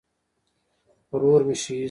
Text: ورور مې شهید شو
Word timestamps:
ورور 1.11 1.41
مې 1.47 1.55
شهید 1.61 1.77
شو 1.77 1.79